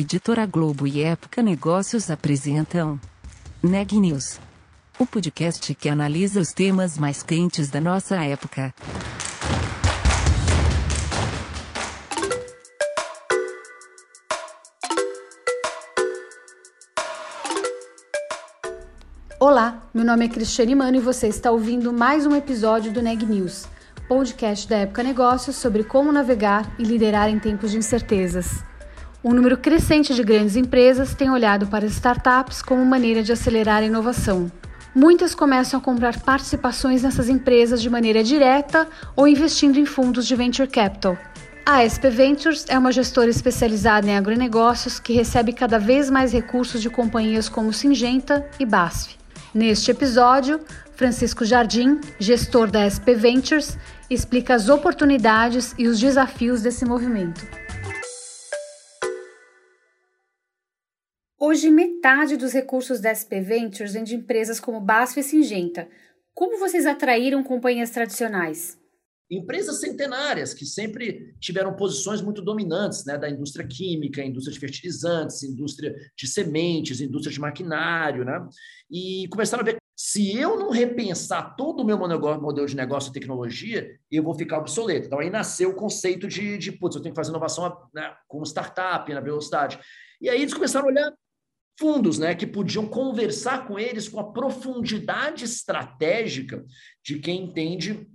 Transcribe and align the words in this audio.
Editora 0.00 0.46
Globo 0.46 0.86
e 0.86 1.02
Época 1.02 1.42
Negócios 1.42 2.08
apresentam 2.08 3.00
Neg 3.60 3.98
News, 3.98 4.38
o 4.96 5.04
podcast 5.04 5.74
que 5.74 5.88
analisa 5.88 6.38
os 6.38 6.52
temas 6.52 6.96
mais 6.96 7.20
quentes 7.20 7.68
da 7.68 7.80
nossa 7.80 8.14
época. 8.14 8.72
Olá, 19.40 19.82
meu 19.92 20.04
nome 20.04 20.26
é 20.26 20.28
Cristiane 20.28 20.76
Mano 20.76 20.98
e 20.98 21.00
você 21.00 21.26
está 21.26 21.50
ouvindo 21.50 21.92
mais 21.92 22.24
um 22.24 22.36
episódio 22.36 22.92
do 22.92 23.02
Neg 23.02 23.26
News, 23.26 23.66
podcast 24.06 24.68
da 24.68 24.76
Época 24.76 25.02
Negócios 25.02 25.56
sobre 25.56 25.82
como 25.82 26.12
navegar 26.12 26.72
e 26.78 26.84
liderar 26.84 27.28
em 27.28 27.40
tempos 27.40 27.72
de 27.72 27.78
incertezas. 27.78 28.62
Um 29.22 29.32
número 29.32 29.58
crescente 29.58 30.14
de 30.14 30.22
grandes 30.22 30.54
empresas 30.54 31.12
tem 31.12 31.28
olhado 31.28 31.66
para 31.66 31.84
startups 31.86 32.62
como 32.62 32.84
maneira 32.86 33.20
de 33.20 33.32
acelerar 33.32 33.82
a 33.82 33.86
inovação. 33.86 34.50
Muitas 34.94 35.34
começam 35.34 35.80
a 35.80 35.82
comprar 35.82 36.20
participações 36.20 37.02
nessas 37.02 37.28
empresas 37.28 37.82
de 37.82 37.90
maneira 37.90 38.22
direta 38.22 38.86
ou 39.16 39.26
investindo 39.26 39.76
em 39.76 39.84
fundos 39.84 40.24
de 40.24 40.36
venture 40.36 40.68
capital. 40.68 41.18
A 41.66 41.82
SP 41.82 42.08
Ventures 42.10 42.64
é 42.68 42.78
uma 42.78 42.92
gestora 42.92 43.28
especializada 43.28 44.06
em 44.06 44.16
agronegócios 44.16 45.00
que 45.00 45.12
recebe 45.12 45.52
cada 45.52 45.80
vez 45.80 46.08
mais 46.08 46.32
recursos 46.32 46.80
de 46.80 46.88
companhias 46.88 47.48
como 47.48 47.72
Singenta 47.72 48.48
e 48.58 48.64
BASF. 48.64 49.16
Neste 49.52 49.90
episódio, 49.90 50.60
Francisco 50.94 51.44
Jardim, 51.44 52.00
gestor 52.20 52.70
da 52.70 52.88
SP 52.88 53.14
Ventures, 53.14 53.76
explica 54.08 54.54
as 54.54 54.68
oportunidades 54.68 55.74
e 55.76 55.88
os 55.88 55.98
desafios 55.98 56.62
desse 56.62 56.84
movimento. 56.84 57.57
Hoje, 61.40 61.70
metade 61.70 62.36
dos 62.36 62.52
recursos 62.52 62.98
da 62.98 63.14
SP 63.14 63.38
Ventures 63.40 63.92
vem 63.92 64.02
de 64.02 64.16
empresas 64.16 64.58
como 64.58 64.80
BASF 64.80 65.20
e 65.20 65.22
Singenta. 65.22 65.88
Como 66.34 66.58
vocês 66.58 66.84
atraíram 66.84 67.44
companhias 67.44 67.90
tradicionais? 67.90 68.76
Empresas 69.30 69.78
centenárias 69.78 70.52
que 70.52 70.66
sempre 70.66 71.36
tiveram 71.38 71.76
posições 71.76 72.20
muito 72.20 72.42
dominantes, 72.42 73.04
né, 73.04 73.16
da 73.16 73.30
indústria 73.30 73.64
química, 73.64 74.24
indústria 74.24 74.52
de 74.52 74.58
fertilizantes, 74.58 75.44
indústria 75.44 75.94
de 76.16 76.26
sementes, 76.26 77.00
indústria 77.00 77.32
de 77.32 77.38
maquinário, 77.38 78.24
né? 78.24 78.44
E 78.90 79.28
começaram 79.28 79.62
a 79.62 79.64
ver 79.64 79.76
se 79.96 80.36
eu 80.36 80.58
não 80.58 80.70
repensar 80.70 81.54
todo 81.54 81.80
o 81.80 81.84
meu 81.84 81.96
modelo 81.96 82.66
de 82.66 82.74
negócio 82.74 83.10
e 83.10 83.12
tecnologia, 83.12 83.96
eu 84.10 84.24
vou 84.24 84.34
ficar 84.34 84.58
obsoleto. 84.58 85.06
Então 85.06 85.20
aí 85.20 85.30
nasceu 85.30 85.70
o 85.70 85.76
conceito 85.76 86.26
de, 86.26 86.58
de 86.58 86.72
putz, 86.72 86.96
eu 86.96 87.02
tenho 87.02 87.12
que 87.12 87.18
fazer 87.18 87.30
inovação 87.30 87.76
né, 87.94 88.12
com 88.26 88.42
startup, 88.42 89.12
na 89.12 89.20
velocidade. 89.20 89.78
E 90.20 90.28
aí 90.28 90.40
eles 90.40 90.54
começaram 90.54 90.86
a 90.86 90.90
olhar 90.90 91.12
fundos, 91.78 92.18
né, 92.18 92.34
que 92.34 92.46
podiam 92.46 92.86
conversar 92.86 93.66
com 93.66 93.78
eles 93.78 94.08
com 94.08 94.18
a 94.18 94.32
profundidade 94.32 95.44
estratégica 95.44 96.64
de 97.04 97.20
quem 97.20 97.44
entende 97.44 98.06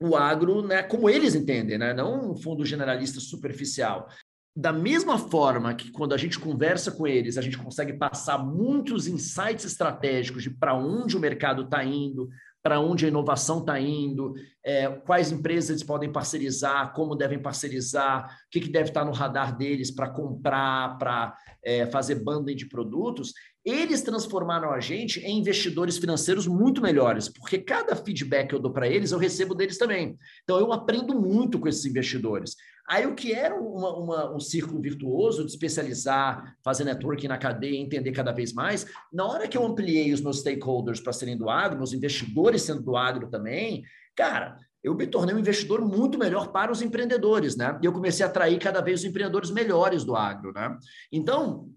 o 0.00 0.16
agro, 0.16 0.62
né, 0.66 0.82
como 0.82 1.08
eles 1.08 1.34
entendem, 1.34 1.78
né, 1.78 1.92
não 1.92 2.32
um 2.32 2.36
fundo 2.36 2.64
generalista 2.64 3.20
superficial. 3.20 4.08
Da 4.56 4.72
mesma 4.72 5.18
forma 5.18 5.74
que 5.74 5.90
quando 5.90 6.14
a 6.14 6.16
gente 6.16 6.38
conversa 6.38 6.92
com 6.92 7.06
eles, 7.06 7.36
a 7.36 7.42
gente 7.42 7.58
consegue 7.58 7.92
passar 7.94 8.38
muitos 8.38 9.06
insights 9.06 9.64
estratégicos 9.64 10.42
de 10.42 10.50
para 10.50 10.74
onde 10.74 11.16
o 11.16 11.20
mercado 11.20 11.62
está 11.62 11.84
indo, 11.84 12.30
para 12.64 12.80
onde 12.80 13.04
a 13.04 13.08
inovação 13.08 13.58
está 13.58 13.78
indo, 13.78 14.34
é, 14.64 14.88
quais 14.88 15.30
empresas 15.30 15.82
podem 15.82 16.10
parcerizar, 16.10 16.94
como 16.94 17.14
devem 17.14 17.38
parcerizar, 17.38 18.24
o 18.24 18.50
que, 18.50 18.58
que 18.58 18.70
deve 18.70 18.88
estar 18.88 19.02
tá 19.02 19.06
no 19.06 19.12
radar 19.12 19.54
deles 19.54 19.90
para 19.90 20.08
comprar, 20.08 20.96
para 20.96 21.36
é, 21.62 21.84
fazer 21.84 22.14
bundling 22.14 22.56
de 22.56 22.66
produtos, 22.66 23.34
eles 23.62 24.00
transformaram 24.00 24.72
a 24.72 24.80
gente 24.80 25.20
em 25.20 25.38
investidores 25.38 25.98
financeiros 25.98 26.46
muito 26.46 26.80
melhores, 26.80 27.28
porque 27.28 27.58
cada 27.58 27.94
feedback 27.94 28.48
que 28.48 28.54
eu 28.54 28.58
dou 28.58 28.72
para 28.72 28.88
eles, 28.88 29.12
eu 29.12 29.18
recebo 29.18 29.54
deles 29.54 29.76
também. 29.76 30.16
Então, 30.42 30.58
eu 30.58 30.72
aprendo 30.72 31.20
muito 31.20 31.58
com 31.58 31.68
esses 31.68 31.84
investidores. 31.84 32.56
Aí, 32.86 33.06
o 33.06 33.14
que 33.14 33.32
era 33.32 33.58
uma, 33.58 33.96
uma, 33.96 34.34
um 34.36 34.40
círculo 34.40 34.80
virtuoso 34.80 35.44
de 35.44 35.50
especializar, 35.50 36.56
fazer 36.62 36.84
networking 36.84 37.28
na 37.28 37.38
cadeia, 37.38 37.80
entender 37.80 38.12
cada 38.12 38.30
vez 38.30 38.52
mais, 38.52 38.86
na 39.12 39.24
hora 39.24 39.48
que 39.48 39.56
eu 39.56 39.64
ampliei 39.64 40.12
os 40.12 40.20
meus 40.20 40.40
stakeholders 40.40 41.00
para 41.00 41.12
serem 41.12 41.36
do 41.36 41.48
agro, 41.48 41.78
meus 41.78 41.94
investidores 41.94 42.62
sendo 42.62 42.82
do 42.82 42.96
agro 42.96 43.30
também, 43.30 43.84
cara, 44.14 44.58
eu 44.82 44.94
me 44.94 45.06
tornei 45.06 45.34
um 45.34 45.38
investidor 45.38 45.80
muito 45.80 46.18
melhor 46.18 46.52
para 46.52 46.70
os 46.70 46.82
empreendedores, 46.82 47.56
né? 47.56 47.78
E 47.82 47.86
eu 47.86 47.92
comecei 47.92 48.24
a 48.24 48.28
atrair 48.28 48.58
cada 48.58 48.82
vez 48.82 49.00
os 49.00 49.06
empreendedores 49.06 49.50
melhores 49.50 50.04
do 50.04 50.14
agro, 50.14 50.52
né? 50.52 50.76
Então, 51.10 51.70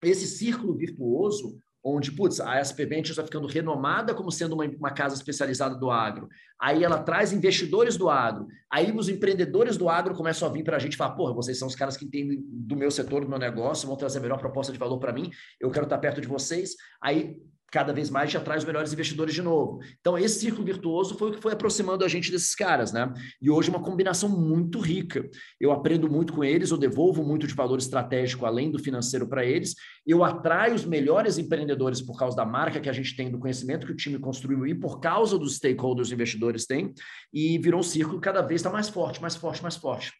esse 0.00 0.26
círculo 0.28 0.72
virtuoso 0.76 1.58
onde, 1.84 2.10
putz, 2.10 2.40
a 2.40 2.64
SP 2.64 2.86
Ventures 2.86 3.16
vai 3.16 3.26
ficando 3.26 3.46
renomada 3.46 4.14
como 4.14 4.32
sendo 4.32 4.54
uma, 4.54 4.64
uma, 4.64 4.90
casa 4.90 5.14
especializada 5.14 5.74
do 5.74 5.90
agro. 5.90 6.30
Aí 6.58 6.82
ela 6.82 6.98
traz 6.98 7.30
investidores 7.30 7.96
do 7.96 8.08
agro. 8.08 8.46
Aí 8.72 8.90
os 8.90 9.10
empreendedores 9.10 9.76
do 9.76 9.88
agro 9.90 10.14
começam 10.14 10.48
a 10.48 10.50
vir 10.50 10.64
para 10.64 10.76
a 10.76 10.78
gente 10.78 10.94
e 10.94 10.96
falar, 10.96 11.14
porra, 11.14 11.34
vocês 11.34 11.58
são 11.58 11.68
os 11.68 11.76
caras 11.76 11.96
que 11.96 12.06
entendem 12.06 12.42
do 12.42 12.74
meu 12.74 12.90
setor, 12.90 13.22
do 13.22 13.28
meu 13.28 13.38
negócio, 13.38 13.86
vão 13.86 13.96
trazer 13.96 14.18
a 14.18 14.22
melhor 14.22 14.38
proposta 14.38 14.72
de 14.72 14.78
valor 14.78 14.98
para 14.98 15.12
mim, 15.12 15.30
eu 15.60 15.70
quero 15.70 15.84
estar 15.84 15.98
perto 15.98 16.22
de 16.22 16.26
vocês. 16.26 16.74
Aí 17.02 17.36
cada 17.74 17.92
vez 17.92 18.08
mais 18.08 18.30
já 18.30 18.40
traz 18.40 18.62
os 18.62 18.66
melhores 18.66 18.92
investidores 18.92 19.34
de 19.34 19.42
novo. 19.42 19.80
Então, 19.98 20.16
esse 20.16 20.38
círculo 20.38 20.64
virtuoso 20.64 21.18
foi 21.18 21.30
o 21.30 21.32
que 21.32 21.42
foi 21.42 21.52
aproximando 21.54 22.04
a 22.04 22.08
gente 22.08 22.30
desses 22.30 22.54
caras, 22.54 22.92
né? 22.92 23.12
E 23.42 23.50
hoje 23.50 23.68
é 23.68 23.72
uma 23.72 23.82
combinação 23.82 24.28
muito 24.28 24.78
rica. 24.78 25.28
Eu 25.60 25.72
aprendo 25.72 26.08
muito 26.08 26.32
com 26.32 26.44
eles, 26.44 26.70
eu 26.70 26.76
devolvo 26.76 27.24
muito 27.24 27.48
de 27.48 27.52
valor 27.54 27.78
estratégico 27.78 28.46
além 28.46 28.70
do 28.70 28.78
financeiro 28.78 29.26
para 29.28 29.44
eles, 29.44 29.74
eu 30.06 30.22
atraio 30.22 30.76
os 30.76 30.84
melhores 30.84 31.36
empreendedores 31.36 32.00
por 32.00 32.16
causa 32.16 32.36
da 32.36 32.46
marca 32.46 32.78
que 32.78 32.88
a 32.88 32.92
gente 32.92 33.16
tem, 33.16 33.28
do 33.28 33.40
conhecimento 33.40 33.86
que 33.86 33.92
o 33.92 33.96
time 33.96 34.20
construiu 34.20 34.64
e 34.68 34.74
por 34.74 35.00
causa 35.00 35.36
dos 35.36 35.56
stakeholders 35.56 36.12
investidores 36.12 36.66
têm, 36.66 36.94
e 37.32 37.58
virou 37.58 37.80
um 37.80 37.82
círculo 37.82 38.20
que 38.20 38.24
cada 38.24 38.40
vez 38.40 38.60
está 38.60 38.70
mais 38.70 38.88
forte, 38.88 39.20
mais 39.20 39.34
forte, 39.34 39.60
mais 39.60 39.74
forte. 39.74 40.12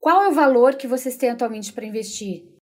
Qual 0.00 0.24
é 0.24 0.28
o 0.28 0.34
valor 0.34 0.74
que 0.74 0.88
vocês 0.88 1.16
têm 1.16 1.30
atualmente 1.30 1.72
para 1.72 1.86
investir? 1.86 2.57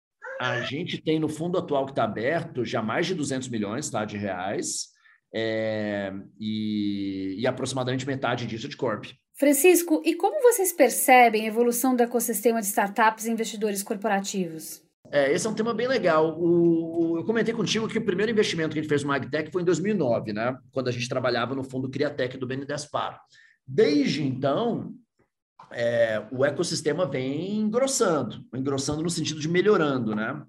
A 0.42 0.62
gente 0.62 1.00
tem 1.00 1.20
no 1.20 1.30
fundo 1.30 1.60
atual 1.60 1.86
que 1.86 1.92
está 1.92 2.04
aberto 2.04 2.66
já 2.66 2.82
mais 2.82 3.06
de 3.06 3.14
200 3.14 3.48
milhões 3.50 3.92
tá, 3.92 4.04
de 4.04 4.18
reais 4.18 4.88
é, 5.32 6.12
e, 6.40 7.36
e, 7.38 7.46
aproximadamente 7.46 8.08
metade 8.08 8.48
disso 8.48 8.68
de 8.68 8.76
corp. 8.76 9.06
Francisco, 9.38 10.02
e 10.04 10.16
como 10.16 10.42
vocês 10.42 10.74
percebem 10.74 11.44
a 11.44 11.48
evolução 11.48 11.96
do 11.96 12.02
ecossistema 12.02 12.60
de 12.60 12.66
startups 12.66 13.28
e 13.28 13.32
investidores 13.32 13.84
corporativos? 13.84 14.82
É, 15.12 15.32
esse 15.32 15.46
é 15.46 15.50
um 15.52 15.54
tema 15.54 15.76
bem 15.76 15.88
legal. 15.88 16.36
O, 16.40 17.12
o, 17.12 17.18
eu 17.20 17.24
comentei 17.24 17.54
contigo 17.54 17.88
que 17.88 18.00
o 18.00 18.06
primeiro 18.06 18.32
investimento 18.32 18.74
que 18.74 18.80
a 18.80 18.82
gente 18.82 18.90
fez 18.90 19.04
no 19.04 19.10
Magtech 19.10 19.52
foi 19.52 19.62
em 19.62 19.66
2009, 19.66 20.34
né? 20.34 20.58
quando 20.72 20.88
a 20.88 20.92
gente 20.92 21.08
trabalhava 21.08 21.54
no 21.54 21.64
fundo 21.64 21.88
Criatec 21.88 22.36
do 22.40 22.48
BNDESPAR. 22.48 23.22
Desde 23.68 24.24
então, 24.24 24.92
é, 25.72 26.26
o 26.32 26.44
ecossistema 26.46 27.06
vem 27.06 27.58
engrossando, 27.58 28.46
engrossando 28.54 29.04
no 29.04 29.10
sentido 29.10 29.40
de 29.40 29.48
melhorando, 29.48 30.16
né? 30.16 30.42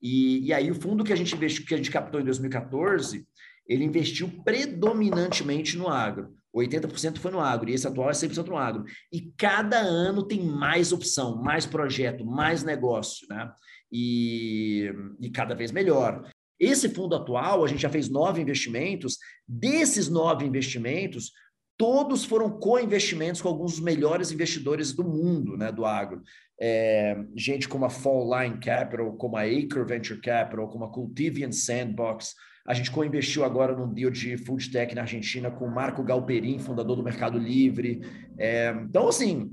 E, 0.00 0.46
e 0.46 0.52
aí 0.52 0.70
o 0.70 0.74
fundo 0.74 1.04
que 1.04 1.12
a 1.12 1.16
gente 1.16 1.34
investiu, 1.34 1.64
que 1.64 1.74
a 1.74 1.76
gente 1.76 1.90
captou 1.90 2.20
em 2.20 2.24
2014, 2.24 3.26
ele 3.66 3.84
investiu 3.84 4.28
predominantemente 4.44 5.76
no 5.76 5.88
agro. 5.88 6.34
80% 6.54 7.18
foi 7.18 7.30
no 7.30 7.40
agro, 7.40 7.68
e 7.68 7.74
esse 7.74 7.86
atual 7.86 8.08
é 8.08 8.12
100% 8.12 8.46
no 8.46 8.56
agro. 8.56 8.84
E 9.12 9.32
cada 9.36 9.78
ano 9.78 10.22
tem 10.22 10.42
mais 10.42 10.92
opção, 10.92 11.42
mais 11.42 11.66
projeto, 11.66 12.24
mais 12.24 12.62
negócio, 12.62 13.26
né? 13.28 13.52
E, 13.92 14.90
e 15.20 15.30
cada 15.30 15.54
vez 15.54 15.70
melhor. 15.70 16.28
Esse 16.58 16.88
fundo 16.88 17.14
atual, 17.14 17.62
a 17.62 17.68
gente 17.68 17.82
já 17.82 17.90
fez 17.90 18.08
nove 18.08 18.40
investimentos. 18.40 19.18
Desses 19.46 20.08
nove 20.08 20.46
investimentos, 20.46 21.32
todos 21.76 22.24
foram 22.24 22.50
co-investimentos 22.50 23.40
com 23.40 23.48
alguns 23.48 23.72
dos 23.72 23.80
melhores 23.80 24.32
investidores 24.32 24.92
do 24.92 25.04
mundo, 25.04 25.56
né, 25.56 25.70
do 25.70 25.84
agro. 25.84 26.22
É, 26.58 27.16
gente 27.34 27.68
como 27.68 27.84
a 27.84 27.90
Fall 27.90 28.30
Line 28.34 28.58
Capital, 28.58 29.12
como 29.14 29.36
a 29.36 29.42
Acre 29.42 29.84
Venture 29.84 30.20
Capital, 30.20 30.68
como 30.68 30.84
a 30.84 30.90
Cultivian 30.90 31.52
Sandbox. 31.52 32.34
A 32.66 32.74
gente 32.74 32.90
co-investiu 32.90 33.44
agora 33.44 33.76
num 33.76 33.92
deal 33.92 34.10
de 34.10 34.36
food 34.38 34.70
tech 34.70 34.94
na 34.94 35.02
Argentina 35.02 35.50
com 35.50 35.66
o 35.66 35.70
Marco 35.70 36.02
Galperin, 36.02 36.58
fundador 36.58 36.96
do 36.96 37.02
Mercado 37.02 37.38
Livre. 37.38 38.00
É, 38.38 38.74
então, 38.88 39.08
assim, 39.08 39.50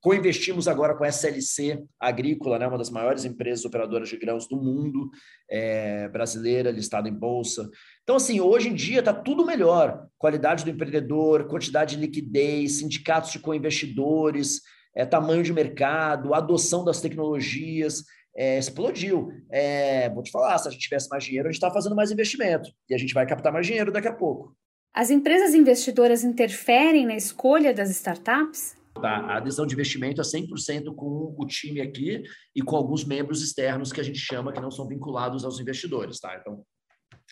Co-investimos 0.00 0.68
agora 0.68 0.94
com 0.94 1.02
a 1.02 1.08
SLC 1.08 1.84
Agrícola, 1.98 2.58
né, 2.58 2.68
uma 2.68 2.78
das 2.78 2.90
maiores 2.90 3.24
empresas 3.24 3.64
operadoras 3.64 4.08
de 4.08 4.16
grãos 4.16 4.46
do 4.48 4.56
mundo, 4.56 5.10
é, 5.50 6.08
brasileira, 6.08 6.70
listada 6.70 7.08
em 7.08 7.12
bolsa. 7.12 7.68
Então, 8.04 8.14
assim, 8.14 8.40
hoje 8.40 8.68
em 8.68 8.74
dia 8.74 9.00
está 9.00 9.12
tudo 9.12 9.44
melhor. 9.44 10.06
Qualidade 10.16 10.64
do 10.64 10.70
empreendedor, 10.70 11.48
quantidade 11.48 11.96
de 11.96 12.00
liquidez, 12.00 12.78
sindicatos 12.78 13.32
de 13.32 13.40
co-investidores, 13.40 14.60
é, 14.94 15.04
tamanho 15.04 15.42
de 15.42 15.52
mercado, 15.52 16.32
adoção 16.32 16.84
das 16.84 17.00
tecnologias. 17.00 18.04
É, 18.36 18.56
explodiu. 18.56 19.32
É, 19.50 20.08
vou 20.10 20.22
te 20.22 20.30
falar, 20.30 20.56
se 20.58 20.68
a 20.68 20.70
gente 20.70 20.82
tivesse 20.82 21.08
mais 21.08 21.24
dinheiro, 21.24 21.48
a 21.48 21.50
gente 21.50 21.56
está 21.56 21.72
fazendo 21.72 21.96
mais 21.96 22.12
investimento. 22.12 22.70
E 22.88 22.94
a 22.94 22.98
gente 22.98 23.12
vai 23.12 23.26
captar 23.26 23.52
mais 23.52 23.66
dinheiro 23.66 23.90
daqui 23.90 24.06
a 24.06 24.12
pouco. 24.12 24.54
As 24.94 25.10
empresas 25.10 25.54
investidoras 25.54 26.22
interferem 26.22 27.04
na 27.04 27.16
escolha 27.16 27.74
das 27.74 27.90
startups? 27.90 28.77
Tá? 29.00 29.16
A 29.18 29.36
adesão 29.36 29.66
de 29.66 29.74
investimento 29.74 30.20
é 30.20 30.24
100% 30.24 30.94
com 30.94 31.34
o 31.38 31.46
time 31.46 31.80
aqui 31.80 32.22
e 32.54 32.62
com 32.62 32.76
alguns 32.76 33.04
membros 33.04 33.42
externos 33.42 33.92
que 33.92 34.00
a 34.00 34.04
gente 34.04 34.18
chama 34.18 34.52
que 34.52 34.60
não 34.60 34.70
são 34.70 34.86
vinculados 34.86 35.44
aos 35.44 35.60
investidores. 35.60 36.20
Tá? 36.20 36.36
Então, 36.40 36.64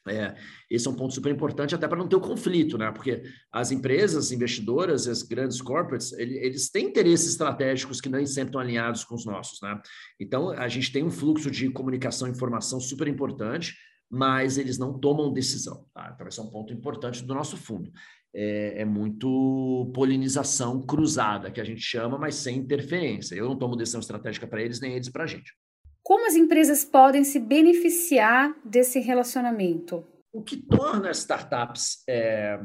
é, 0.08 0.36
esse 0.70 0.86
é 0.86 0.90
um 0.90 0.94
ponto 0.94 1.12
super 1.12 1.32
importante 1.32 1.74
até 1.74 1.88
para 1.88 1.98
não 1.98 2.08
ter 2.08 2.16
o 2.16 2.20
conflito, 2.20 2.78
né? 2.78 2.92
Porque 2.92 3.22
as 3.52 3.72
empresas 3.72 4.30
investidoras, 4.30 5.08
as 5.08 5.22
grandes 5.22 5.60
corporates, 5.60 6.12
ele, 6.12 6.36
eles 6.38 6.70
têm 6.70 6.86
interesses 6.86 7.30
estratégicos 7.30 8.00
que 8.00 8.08
nem 8.08 8.24
sempre 8.24 8.50
estão 8.50 8.60
alinhados 8.60 9.04
com 9.04 9.16
os 9.16 9.26
nossos, 9.26 9.60
né? 9.60 9.80
Então 10.20 10.50
a 10.50 10.68
gente 10.68 10.92
tem 10.92 11.02
um 11.02 11.10
fluxo 11.10 11.50
de 11.50 11.70
comunicação 11.70 12.28
e 12.28 12.30
informação 12.30 12.78
super 12.78 13.08
importante, 13.08 13.74
mas 14.10 14.58
eles 14.58 14.78
não 14.78 14.98
tomam 14.98 15.32
decisão, 15.32 15.86
tá? 15.92 16.12
Então 16.14 16.26
esse 16.26 16.38
é 16.38 16.42
um 16.42 16.50
ponto 16.50 16.72
importante 16.72 17.24
do 17.24 17.34
nosso 17.34 17.56
fundo. 17.56 17.90
É, 18.34 18.82
é 18.82 18.84
muito 18.84 19.90
polinização 19.94 20.82
cruzada, 20.82 21.50
que 21.50 21.60
a 21.60 21.64
gente 21.64 21.80
chama, 21.80 22.18
mas 22.18 22.34
sem 22.36 22.58
interferência. 22.58 23.34
Eu 23.34 23.48
não 23.48 23.56
tomo 23.56 23.76
decisão 23.76 24.00
estratégica 24.00 24.46
para 24.46 24.62
eles, 24.62 24.80
nem 24.80 24.92
eles 24.92 25.08
para 25.08 25.24
a 25.24 25.26
gente. 25.26 25.52
Como 26.02 26.26
as 26.26 26.36
empresas 26.36 26.84
podem 26.84 27.24
se 27.24 27.38
beneficiar 27.38 28.54
desse 28.64 29.00
relacionamento? 29.00 30.06
O 30.32 30.42
que 30.42 30.56
torna 30.56 31.10
as 31.10 31.18
startups 31.18 32.04
é, 32.08 32.60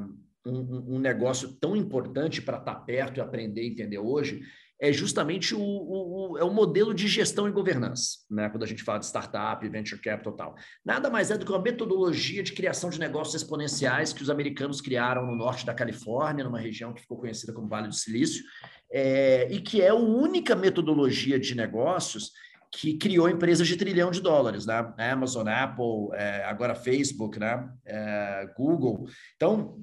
um, 0.45 0.95
um, 0.95 0.99
negócio 0.99 1.53
tão 1.53 1.75
importante 1.75 2.41
para 2.41 2.57
estar 2.57 2.75
tá 2.75 2.79
perto 2.81 3.17
e 3.17 3.21
aprender 3.21 3.63
e 3.63 3.71
entender 3.71 3.97
hoje 3.97 4.41
é 4.81 4.91
justamente 4.91 5.53
o, 5.53 5.61
o, 5.61 6.31
o, 6.31 6.37
é 6.39 6.43
o 6.43 6.49
modelo 6.51 6.91
de 6.91 7.07
gestão 7.07 7.47
e 7.47 7.51
governança, 7.51 8.17
né? 8.27 8.49
quando 8.49 8.63
a 8.63 8.67
gente 8.67 8.81
fala 8.81 8.97
de 8.97 9.05
startup, 9.05 9.69
venture 9.69 10.01
capital 10.01 10.33
tal. 10.33 10.55
Nada 10.83 11.07
mais 11.07 11.29
é 11.29 11.37
do 11.37 11.45
que 11.45 11.51
uma 11.51 11.61
metodologia 11.61 12.41
de 12.41 12.51
criação 12.51 12.89
de 12.89 12.99
negócios 12.99 13.35
exponenciais 13.35 14.11
que 14.11 14.23
os 14.23 14.29
americanos 14.31 14.81
criaram 14.81 15.27
no 15.27 15.35
norte 15.35 15.67
da 15.67 15.73
Califórnia, 15.75 16.43
numa 16.43 16.59
região 16.59 16.93
que 16.93 17.01
ficou 17.01 17.19
conhecida 17.19 17.53
como 17.53 17.67
Vale 17.67 17.89
do 17.89 17.93
Silício, 17.93 18.43
é, 18.91 19.47
e 19.51 19.61
que 19.61 19.83
é 19.83 19.89
a 19.89 19.95
única 19.95 20.55
metodologia 20.55 21.39
de 21.39 21.53
negócios 21.53 22.31
que 22.73 22.97
criou 22.97 23.29
empresas 23.29 23.67
de 23.67 23.77
trilhão 23.77 24.09
de 24.09 24.21
dólares, 24.21 24.65
né? 24.65 24.93
Amazon, 24.97 25.47
Apple, 25.47 26.09
é, 26.13 26.43
agora 26.45 26.73
Facebook, 26.73 27.37
né? 27.37 27.69
É, 27.85 28.49
Google. 28.57 29.05
Então, 29.35 29.77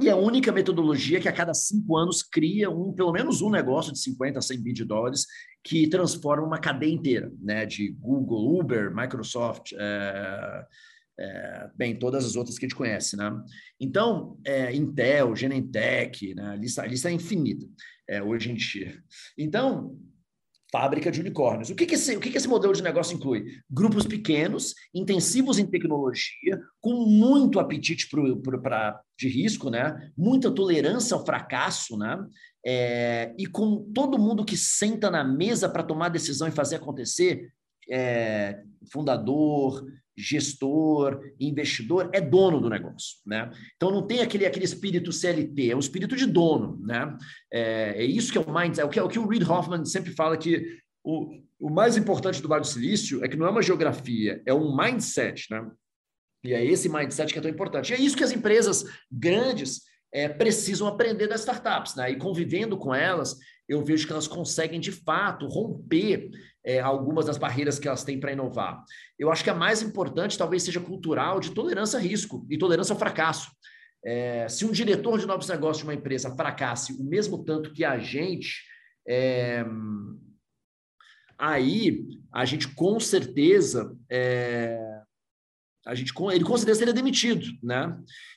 e 0.00 0.08
a 0.08 0.16
única 0.16 0.50
metodologia 0.50 1.20
que 1.20 1.28
a 1.28 1.32
cada 1.32 1.52
cinco 1.52 1.96
anos 1.96 2.22
cria 2.22 2.70
um, 2.70 2.92
pelo 2.92 3.12
menos 3.12 3.42
um 3.42 3.50
negócio 3.50 3.92
de 3.92 3.98
50 3.98 4.38
a 4.38 4.42
100 4.42 4.62
bi 4.62 4.72
de 4.72 4.84
dólares 4.84 5.26
que 5.62 5.86
transforma 5.86 6.46
uma 6.46 6.58
cadeia 6.58 6.92
inteira, 6.92 7.30
né? 7.40 7.66
De 7.66 7.88
Google, 7.92 8.58
Uber, 8.58 8.94
Microsoft, 8.94 9.72
é, 9.74 10.66
é, 11.20 11.70
bem, 11.76 11.98
todas 11.98 12.24
as 12.24 12.36
outras 12.36 12.58
que 12.58 12.64
a 12.64 12.68
gente 12.68 12.76
conhece, 12.76 13.16
né? 13.16 13.30
Então, 13.78 14.38
é, 14.46 14.74
Intel, 14.74 15.36
Genentech, 15.36 16.34
né? 16.34 16.52
a, 16.52 16.56
lista, 16.56 16.82
a 16.82 16.86
lista 16.86 17.10
é 17.10 17.12
infinita 17.12 17.66
hoje 18.26 18.50
em 18.50 18.54
dia. 18.54 19.00
Então, 19.38 19.96
fábrica 20.72 21.10
de 21.10 21.20
unicórnios. 21.20 21.68
O 21.68 21.74
que, 21.74 21.84
que, 21.84 21.94
esse, 21.94 22.16
o 22.16 22.20
que, 22.20 22.30
que 22.30 22.38
esse 22.38 22.48
modelo 22.48 22.72
de 22.72 22.82
negócio 22.82 23.14
inclui? 23.14 23.44
Grupos 23.70 24.06
pequenos, 24.06 24.74
intensivos 24.94 25.58
em 25.58 25.66
tecnologia, 25.66 26.58
com 26.80 26.94
muito 27.04 27.60
apetite 27.60 28.08
pro, 28.08 28.40
pro, 28.40 28.60
pra, 28.60 28.98
de 29.18 29.28
risco, 29.28 29.68
né? 29.68 30.10
muita 30.16 30.50
tolerância 30.50 31.14
ao 31.14 31.24
fracasso, 31.24 31.98
né? 31.98 32.18
É, 32.64 33.34
e 33.38 33.46
com 33.46 33.92
todo 33.92 34.18
mundo 34.18 34.44
que 34.44 34.56
senta 34.56 35.10
na 35.10 35.22
mesa 35.22 35.68
para 35.68 35.82
tomar 35.82 36.08
decisão 36.08 36.48
e 36.48 36.52
fazer 36.52 36.76
acontecer, 36.76 37.52
é, 37.90 38.62
fundador, 38.90 39.84
gestor, 40.16 41.20
investidor, 41.40 42.10
é 42.12 42.20
dono 42.20 42.60
do 42.60 42.68
negócio, 42.68 43.18
né? 43.26 43.50
Então 43.76 43.90
não 43.90 44.06
tem 44.06 44.20
aquele, 44.20 44.46
aquele 44.46 44.64
espírito 44.64 45.12
CLT, 45.12 45.70
é 45.70 45.76
o 45.76 45.80
espírito 45.80 46.16
de 46.16 46.26
dono, 46.26 46.78
né? 46.82 47.16
É, 47.52 48.02
é 48.02 48.04
isso 48.04 48.30
que 48.30 48.38
é 48.38 48.40
o 48.40 48.52
mindset, 48.52 48.80
é 48.80 48.84
o 48.84 48.88
que, 48.88 48.98
é 48.98 49.02
o 49.02 49.08
que 49.08 49.18
o 49.18 49.26
Reid 49.26 49.44
Hoffman 49.44 49.84
sempre 49.84 50.12
fala 50.12 50.36
que 50.36 50.78
o, 51.04 51.40
o 51.58 51.70
mais 51.70 51.96
importante 51.96 52.42
do 52.42 52.48
Vale 52.48 52.62
do 52.62 52.66
Silício 52.66 53.24
é 53.24 53.28
que 53.28 53.36
não 53.36 53.46
é 53.46 53.50
uma 53.50 53.62
geografia, 53.62 54.42
é 54.46 54.52
um 54.52 54.76
mindset, 54.76 55.46
né? 55.50 55.70
E 56.44 56.52
é 56.52 56.64
esse 56.64 56.88
mindset 56.88 57.32
que 57.32 57.38
é 57.38 57.42
tão 57.42 57.50
importante. 57.50 57.92
E 57.92 57.94
é 57.94 58.00
isso 58.00 58.16
que 58.16 58.24
as 58.24 58.32
empresas 58.32 58.84
grandes 59.10 59.82
é, 60.12 60.28
precisam 60.28 60.86
aprender 60.86 61.26
das 61.26 61.40
startups, 61.40 61.94
né? 61.94 62.10
E 62.10 62.16
convivendo 62.16 62.76
com 62.76 62.94
elas, 62.94 63.38
eu 63.68 63.82
vejo 63.82 64.06
que 64.06 64.12
elas 64.12 64.28
conseguem 64.28 64.78
de 64.78 64.92
fato 64.92 65.46
romper 65.46 66.30
é, 66.64 66.80
algumas 66.80 67.26
das 67.26 67.38
barreiras 67.38 67.78
que 67.78 67.88
elas 67.88 68.04
têm 68.04 68.20
para 68.20 68.32
inovar. 68.32 68.84
Eu 69.18 69.30
acho 69.30 69.42
que 69.42 69.50
a 69.50 69.54
mais 69.54 69.82
importante 69.82 70.36
talvez 70.36 70.62
seja 70.62 70.80
cultural 70.80 71.40
de 71.40 71.52
tolerância 71.52 71.98
a 71.98 72.02
risco 72.02 72.46
e 72.50 72.58
tolerância 72.58 72.92
ao 72.92 72.98
fracasso. 72.98 73.50
É, 74.04 74.48
se 74.48 74.64
um 74.64 74.72
diretor 74.72 75.18
de 75.18 75.26
novos 75.26 75.48
negócios 75.48 75.78
de 75.78 75.84
uma 75.84 75.94
empresa 75.94 76.34
fracasse 76.34 76.92
o 76.92 77.04
mesmo 77.04 77.44
tanto 77.44 77.72
que 77.72 77.84
a 77.84 77.98
gente, 77.98 78.62
é, 79.08 79.64
aí 81.38 82.04
a 82.32 82.44
gente 82.44 82.68
com 82.74 82.98
certeza 82.98 83.96
é, 84.10 85.01
a 85.86 85.94
gente 85.94 86.12
ele 86.32 86.44
com 86.44 86.56
certeza 86.56 86.78
seria 86.78 86.94
demitido, 86.94 87.46
né? 87.62 87.96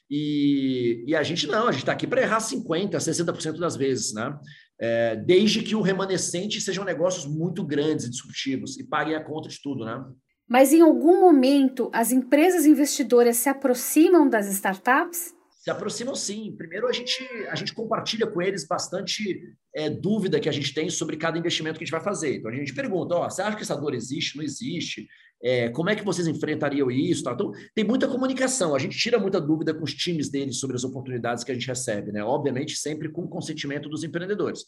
E, 0.10 1.04
e 1.08 1.16
a 1.16 1.24
gente 1.24 1.48
não, 1.48 1.68
a 1.68 1.72
gente 1.72 1.82
está 1.82 1.92
aqui 1.92 2.06
para 2.06 2.22
errar 2.22 2.40
50%, 2.40 2.92
60% 2.92 3.58
das 3.58 3.76
vezes, 3.76 4.14
né? 4.14 4.38
é, 4.80 5.16
desde 5.16 5.62
que 5.62 5.76
o 5.76 5.82
remanescente 5.82 6.60
sejam 6.60 6.84
negócios 6.84 7.26
muito 7.26 7.64
grandes 7.64 8.06
e 8.06 8.10
disruptivos 8.10 8.78
e 8.78 8.84
paguem 8.84 9.16
a 9.16 9.24
conta 9.24 9.50
de 9.50 9.62
tudo, 9.62 9.86
né? 9.86 10.04
Mas 10.48 10.74
em 10.74 10.82
algum 10.82 11.20
momento 11.20 11.90
as 11.94 12.12
empresas 12.12 12.66
investidoras 12.66 13.38
se 13.38 13.50
aproximam 13.50 14.30
das 14.30 14.48
startups? 14.48 15.34
Se 15.60 15.72
aproximam 15.72 16.14
sim. 16.14 16.54
Primeiro 16.56 16.88
a 16.88 16.92
gente, 16.92 17.24
a 17.50 17.56
gente 17.56 17.74
compartilha 17.74 18.28
com 18.28 18.40
eles 18.40 18.68
bastante 18.68 19.42
é, 19.74 19.90
dúvida 19.90 20.40
que 20.40 20.48
a 20.48 20.52
gente 20.52 20.72
tem 20.74 20.90
sobre 20.90 21.18
cada 21.18 21.40
investimento 21.40 21.80
que 21.80 21.84
a 21.84 21.86
gente 21.86 21.92
vai 21.92 22.04
fazer. 22.04 22.36
Então 22.36 22.52
a 22.52 22.54
gente 22.54 22.76
pergunta: 22.76 23.16
ó, 23.16 23.28
você 23.28 23.42
acha 23.42 23.58
que 23.58 23.64
essa 23.64 23.76
dor 23.76 23.96
existe? 23.96 24.38
Não 24.38 24.44
existe? 24.44 25.08
É, 25.48 25.70
como 25.70 25.92
é 25.92 25.96
que 25.96 26.04
vocês 26.04 26.28
enfrentariam 26.28 26.90
isso? 26.90 27.24
Tá? 27.24 27.34
Então, 27.34 27.52
tem 27.76 27.84
muita 27.84 28.08
comunicação. 28.08 28.74
A 28.74 28.80
gente 28.80 28.98
tira 28.98 29.20
muita 29.20 29.40
dúvida 29.40 29.76
com 29.76 29.84
os 29.84 29.94
times 29.94 30.28
deles 30.28 30.58
sobre 30.58 30.76
as 30.76 30.84
oportunidades 30.84 31.44
que 31.44 31.52
a 31.52 31.54
gente 31.54 31.68
recebe, 31.68 32.12
né? 32.12 32.24
Obviamente, 32.24 32.76
sempre 32.76 33.10
com 33.10 33.22
o 33.22 33.30
consentimento 33.30 33.88
dos 33.88 34.04
empreendedores. 34.04 34.66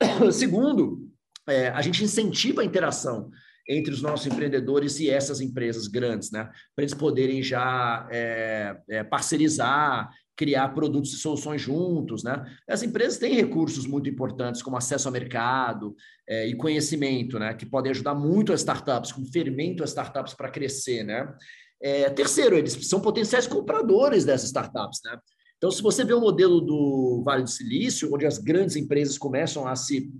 Segundo, 0.32 1.06
é, 1.46 1.68
a 1.68 1.82
gente 1.82 2.02
incentiva 2.02 2.62
a 2.62 2.64
interação 2.64 3.30
entre 3.68 3.92
os 3.92 4.00
nossos 4.00 4.26
empreendedores 4.26 4.98
e 4.98 5.10
essas 5.10 5.42
empresas 5.42 5.88
grandes, 5.88 6.30
né? 6.30 6.44
Para 6.74 6.84
eles 6.84 6.94
poderem 6.94 7.42
já 7.42 8.08
é, 8.10 8.78
é, 8.88 9.04
parcerizar 9.04 10.08
criar 10.36 10.68
produtos 10.70 11.12
e 11.12 11.16
soluções 11.16 11.60
juntos, 11.60 12.24
né? 12.24 12.44
As 12.68 12.82
empresas 12.82 13.18
têm 13.18 13.34
recursos 13.34 13.86
muito 13.86 14.08
importantes, 14.08 14.62
como 14.62 14.76
acesso 14.76 15.08
ao 15.08 15.12
mercado 15.12 15.94
é, 16.28 16.46
e 16.46 16.56
conhecimento, 16.56 17.38
né? 17.38 17.54
Que 17.54 17.66
podem 17.66 17.90
ajudar 17.90 18.14
muito 18.14 18.52
as 18.52 18.60
startups, 18.60 19.12
como 19.12 19.30
fermento 19.30 19.84
as 19.84 19.90
startups 19.90 20.34
para 20.34 20.50
crescer, 20.50 21.04
né? 21.04 21.32
É, 21.80 22.08
terceiro, 22.10 22.56
eles 22.56 22.72
são 22.88 23.00
potenciais 23.00 23.46
compradores 23.46 24.24
dessas 24.24 24.46
startups, 24.46 25.00
né? 25.04 25.18
Então, 25.56 25.70
se 25.70 25.82
você 25.82 26.04
vê 26.04 26.12
o 26.12 26.20
modelo 26.20 26.60
do 26.60 27.22
Vale 27.24 27.44
do 27.44 27.50
Silício, 27.50 28.10
onde 28.12 28.26
as 28.26 28.38
grandes 28.38 28.76
empresas 28.76 29.16
começam 29.16 29.66
a 29.66 29.76
se 29.76 30.12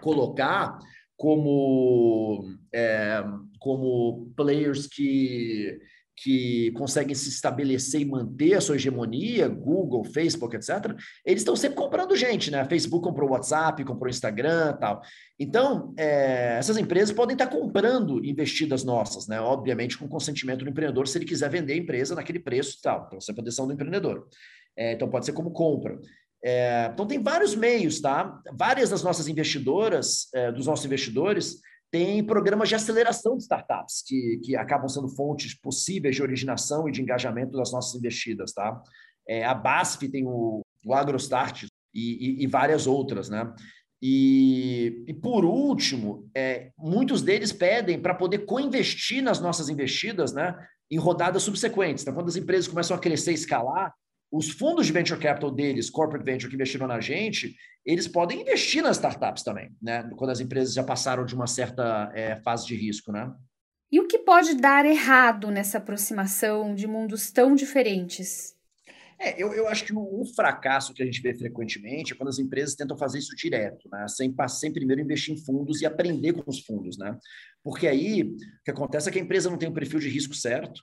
colocar 0.00 0.78
como, 1.16 2.48
é, 2.72 3.22
como 3.58 4.32
players 4.34 4.86
que 4.86 5.78
que 6.22 6.70
conseguem 6.72 7.14
se 7.14 7.28
estabelecer 7.28 8.00
e 8.00 8.04
manter 8.04 8.54
a 8.54 8.60
sua 8.60 8.76
hegemonia, 8.76 9.48
Google, 9.48 10.04
Facebook, 10.04 10.54
etc., 10.54 10.94
eles 11.24 11.40
estão 11.40 11.56
sempre 11.56 11.76
comprando 11.76 12.14
gente, 12.16 12.50
né? 12.50 12.64
Facebook 12.64 13.04
comprou 13.04 13.28
o 13.28 13.32
WhatsApp, 13.32 13.84
comprou 13.84 14.06
o 14.06 14.10
Instagram 14.10 14.74
tal. 14.74 15.02
Então, 15.38 15.92
é, 15.98 16.56
essas 16.58 16.76
empresas 16.76 17.14
podem 17.14 17.34
estar 17.34 17.48
comprando 17.48 18.24
investidas 18.24 18.84
nossas, 18.84 19.26
né? 19.26 19.40
Obviamente, 19.40 19.98
com 19.98 20.06
consentimento 20.06 20.64
do 20.64 20.70
empreendedor, 20.70 21.08
se 21.08 21.18
ele 21.18 21.24
quiser 21.24 21.50
vender 21.50 21.72
a 21.72 21.78
empresa 21.78 22.14
naquele 22.14 22.38
preço 22.38 22.76
e 22.78 22.82
tal. 22.82 23.04
Então, 23.06 23.20
sempre 23.20 23.40
a 23.42 23.44
decisão 23.44 23.66
do 23.66 23.72
empreendedor. 23.72 24.28
É, 24.76 24.92
então, 24.92 25.10
pode 25.10 25.26
ser 25.26 25.32
como 25.32 25.50
compra. 25.50 25.98
É, 26.44 26.90
então, 26.92 27.06
tem 27.06 27.20
vários 27.22 27.54
meios, 27.56 28.00
tá? 28.00 28.40
Várias 28.52 28.90
das 28.90 29.02
nossas 29.02 29.26
investidoras, 29.26 30.28
é, 30.34 30.52
dos 30.52 30.66
nossos 30.66 30.84
investidores, 30.86 31.60
tem 31.92 32.24
programas 32.24 32.70
de 32.70 32.74
aceleração 32.74 33.36
de 33.36 33.42
startups, 33.42 34.02
que, 34.06 34.40
que 34.42 34.56
acabam 34.56 34.88
sendo 34.88 35.08
fontes 35.08 35.54
possíveis 35.54 36.16
de 36.16 36.22
originação 36.22 36.88
e 36.88 36.92
de 36.92 37.02
engajamento 37.02 37.52
das 37.52 37.70
nossas 37.70 37.94
investidas. 37.94 38.54
Tá? 38.54 38.82
É, 39.28 39.44
a 39.44 39.54
BASF 39.54 40.08
tem 40.08 40.26
o, 40.26 40.62
o 40.86 40.94
AgroStart 40.94 41.64
e, 41.64 41.68
e, 41.94 42.44
e 42.44 42.46
várias 42.46 42.86
outras. 42.86 43.28
Né? 43.28 43.54
E, 44.00 45.04
e, 45.06 45.12
por 45.12 45.44
último, 45.44 46.30
é, 46.34 46.72
muitos 46.78 47.20
deles 47.20 47.52
pedem 47.52 48.00
para 48.00 48.14
poder 48.14 48.46
co-investir 48.46 49.22
nas 49.22 49.38
nossas 49.38 49.68
investidas 49.68 50.32
né, 50.32 50.56
em 50.90 50.96
rodadas 50.96 51.42
subsequentes. 51.42 52.02
Então, 52.02 52.14
quando 52.14 52.28
as 52.28 52.36
empresas 52.36 52.66
começam 52.66 52.96
a 52.96 53.00
crescer 53.00 53.32
e 53.32 53.34
escalar, 53.34 53.92
os 54.32 54.50
fundos 54.50 54.86
de 54.86 54.92
venture 54.92 55.20
capital 55.20 55.50
deles, 55.50 55.90
corporate 55.90 56.24
venture 56.24 56.48
que 56.48 56.54
investiram 56.54 56.86
na 56.86 57.00
gente, 57.00 57.54
eles 57.84 58.08
podem 58.08 58.40
investir 58.40 58.82
nas 58.82 58.96
startups 58.96 59.42
também, 59.42 59.70
né? 59.80 60.08
Quando 60.16 60.30
as 60.30 60.40
empresas 60.40 60.72
já 60.72 60.82
passaram 60.82 61.26
de 61.26 61.34
uma 61.34 61.46
certa 61.46 62.10
é, 62.14 62.36
fase 62.36 62.66
de 62.66 62.74
risco, 62.74 63.12
né? 63.12 63.30
E 63.90 64.00
o 64.00 64.06
que 64.06 64.20
pode 64.20 64.54
dar 64.54 64.86
errado 64.86 65.50
nessa 65.50 65.76
aproximação 65.76 66.74
de 66.74 66.86
mundos 66.86 67.30
tão 67.30 67.54
diferentes? 67.54 68.56
É, 69.18 69.40
eu, 69.40 69.52
eu 69.52 69.68
acho 69.68 69.84
que 69.84 69.92
o, 69.94 70.24
fracasso 70.34 70.94
que 70.94 71.02
a 71.02 71.06
gente 71.06 71.20
vê 71.20 71.34
frequentemente 71.34 72.12
é 72.12 72.16
quando 72.16 72.30
as 72.30 72.38
empresas 72.38 72.74
tentam 72.74 72.96
fazer 72.96 73.18
isso 73.18 73.36
direto, 73.36 73.88
né? 73.92 74.08
sem, 74.08 74.34
sem 74.48 74.72
primeiro 74.72 75.02
investir 75.02 75.34
em 75.34 75.44
fundos 75.44 75.82
e 75.82 75.86
aprender 75.86 76.32
com 76.32 76.50
os 76.50 76.60
fundos. 76.60 76.96
Né? 76.96 77.16
Porque 77.62 77.86
aí 77.86 78.22
o 78.22 78.36
que 78.64 78.70
acontece 78.70 79.08
é 79.08 79.12
que 79.12 79.18
a 79.18 79.22
empresa 79.22 79.50
não 79.50 79.58
tem 79.58 79.68
o 79.68 79.74
perfil 79.74 80.00
de 80.00 80.08
risco 80.08 80.34
certo, 80.34 80.82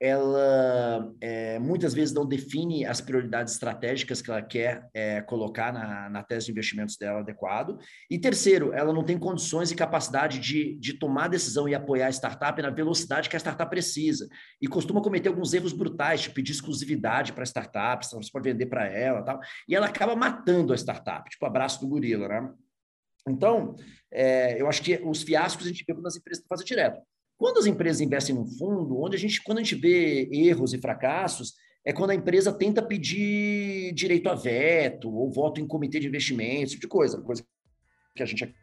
ela 0.00 1.10
é, 1.20 1.58
muitas 1.58 1.94
vezes 1.94 2.14
não 2.14 2.26
define 2.26 2.84
as 2.84 3.00
prioridades 3.00 3.54
estratégicas 3.54 4.20
que 4.20 4.30
ela 4.30 4.42
quer 4.42 4.88
é, 4.92 5.22
colocar 5.22 5.72
na, 5.72 6.10
na 6.10 6.22
tese 6.22 6.46
de 6.46 6.52
investimentos 6.52 6.96
dela 6.96 7.20
adequado. 7.20 7.78
E 8.10 8.18
terceiro, 8.18 8.72
ela 8.74 8.92
não 8.92 9.04
tem 9.04 9.18
condições 9.18 9.70
e 9.70 9.74
capacidade 9.74 10.38
de, 10.38 10.76
de 10.76 10.98
tomar 10.98 11.28
decisão 11.28 11.68
e 11.68 11.74
apoiar 11.74 12.08
a 12.08 12.12
startup 12.12 12.60
na 12.60 12.70
velocidade 12.70 13.28
que 13.28 13.36
a 13.36 13.40
startup 13.40 13.70
precisa. 13.70 14.28
E 14.60 14.66
costuma 14.66 15.02
cometer 15.02 15.28
alguns 15.28 15.54
erros 15.54 15.72
brutais, 15.72 16.22
tipo 16.22 16.36
pedir 16.36 16.52
exclusividade 16.52 17.32
para 17.32 17.42
a 17.42 17.46
startup, 17.46 18.06
você 18.06 18.30
pode 18.30 18.50
vender 18.50 18.66
para 18.66 18.86
ela 18.86 19.22
tal. 19.22 19.40
E 19.66 19.74
ela 19.74 19.86
acaba 19.86 20.14
matando 20.14 20.74
a 20.74 20.76
startup, 20.76 21.28
tipo 21.30 21.46
abraço 21.46 21.80
do 21.80 21.88
gorila, 21.88 22.28
né? 22.28 22.52
Então, 23.28 23.74
é, 24.12 24.60
eu 24.60 24.68
acho 24.68 24.82
que 24.82 25.00
os 25.04 25.22
fiascos 25.22 25.66
a 25.66 25.68
gente 25.70 25.84
vê 25.86 25.94
nas 25.94 26.16
empresas 26.16 26.42
que 26.42 26.48
fazem 26.48 26.66
direto. 26.66 27.00
Quando 27.38 27.58
as 27.58 27.66
empresas 27.66 28.00
investem 28.00 28.34
no 28.34 28.46
fundo, 28.46 28.98
onde 28.98 29.16
a 29.16 29.18
gente, 29.18 29.42
quando 29.42 29.58
a 29.58 29.62
gente 29.62 29.74
vê 29.74 30.28
erros 30.32 30.72
e 30.72 30.78
fracassos, 30.78 31.54
é 31.84 31.92
quando 31.92 32.10
a 32.10 32.14
empresa 32.14 32.52
tenta 32.52 32.82
pedir 32.82 33.92
direito 33.92 34.28
a 34.28 34.34
veto 34.34 35.14
ou 35.14 35.30
voto 35.30 35.60
em 35.60 35.66
comitê 35.66 36.00
de 36.00 36.08
investimentos, 36.08 36.62
esse 36.62 36.72
tipo 36.72 36.82
de 36.82 36.88
coisa, 36.88 37.20
coisa 37.20 37.44
que 38.14 38.22
a 38.22 38.26
gente 38.26 38.54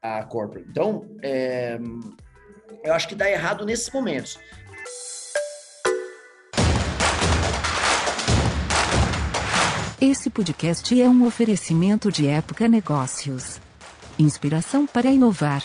a 0.00 0.24
corporate. 0.24 0.68
Então, 0.70 1.04
é, 1.20 1.78
eu 2.84 2.94
acho 2.94 3.08
que 3.08 3.16
dá 3.16 3.28
errado 3.28 3.66
nesses 3.66 3.90
momentos. 3.90 4.38
Esse 10.00 10.30
podcast 10.30 11.00
é 11.00 11.08
um 11.08 11.26
oferecimento 11.26 12.12
de 12.12 12.28
Época 12.28 12.68
Negócios. 12.68 13.60
Inspiração 14.16 14.86
para 14.86 15.10
inovar. 15.10 15.64